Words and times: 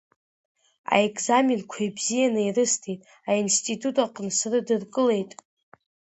Аекзаменқәа 0.93 1.79
ибзианы 1.87 2.41
ирысҭеит, 2.43 3.01
аинститут 3.29 3.95
аҟны 4.03 4.29
срыдыркы-леит. 4.37 5.31